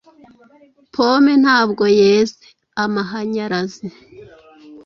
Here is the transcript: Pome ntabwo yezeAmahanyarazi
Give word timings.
Pome 0.93 1.33
ntabwo 1.43 1.83
yezeAmahanyarazi 1.99 3.87